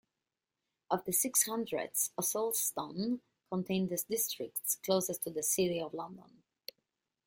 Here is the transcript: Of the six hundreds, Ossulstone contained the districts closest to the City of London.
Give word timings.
Of 0.89 1.05
the 1.05 1.11
six 1.13 1.43
hundreds, 1.45 2.11
Ossulstone 2.19 3.19
contained 3.51 3.89
the 3.91 4.01
districts 4.09 4.79
closest 4.83 5.21
to 5.25 5.29
the 5.29 5.43
City 5.43 5.79
of 5.79 5.93
London. 5.93 6.41